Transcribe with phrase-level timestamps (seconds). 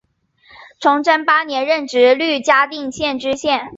[0.79, 3.69] 崇祯八年任直隶嘉定县知县。